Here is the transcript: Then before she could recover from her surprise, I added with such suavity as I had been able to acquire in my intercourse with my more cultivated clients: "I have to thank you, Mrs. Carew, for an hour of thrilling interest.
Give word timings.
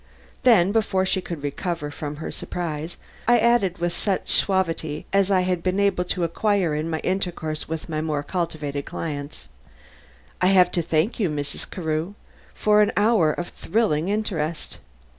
Then 0.41 0.71
before 0.71 1.05
she 1.05 1.21
could 1.21 1.43
recover 1.43 1.91
from 1.91 2.15
her 2.15 2.31
surprise, 2.31 2.97
I 3.27 3.37
added 3.37 3.77
with 3.77 3.93
such 3.93 4.29
suavity 4.29 5.05
as 5.13 5.29
I 5.29 5.41
had 5.41 5.61
been 5.61 5.79
able 5.79 6.05
to 6.05 6.23
acquire 6.23 6.73
in 6.73 6.89
my 6.89 7.01
intercourse 7.01 7.69
with 7.69 7.87
my 7.87 8.01
more 8.01 8.23
cultivated 8.23 8.85
clients: 8.85 9.47
"I 10.41 10.47
have 10.47 10.71
to 10.71 10.81
thank 10.81 11.19
you, 11.19 11.29
Mrs. 11.29 11.69
Carew, 11.69 12.15
for 12.55 12.81
an 12.81 12.91
hour 12.97 13.31
of 13.31 13.49
thrilling 13.49 14.09
interest. 14.09 14.79